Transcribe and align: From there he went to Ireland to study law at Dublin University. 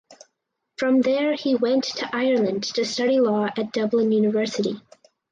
From 0.77 1.01
there 1.01 1.35
he 1.35 1.53
went 1.53 1.83
to 1.83 2.09
Ireland 2.11 2.63
to 2.73 2.83
study 2.83 3.19
law 3.19 3.49
at 3.55 3.71
Dublin 3.71 4.11
University. 4.11 4.81